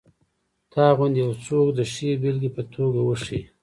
تا 0.71 0.83
غوندې 0.97 1.19
یو 1.23 1.31
څوک 1.45 1.67
د 1.77 1.79
ښې 1.93 2.09
بېلګې 2.21 2.49
په 2.55 2.61
توګه 2.73 2.99
وښیي. 3.03 3.41